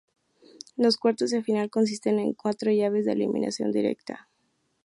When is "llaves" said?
2.71-3.05